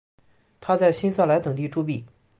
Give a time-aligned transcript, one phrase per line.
[0.59, 2.03] 他在新萨莱等地铸币。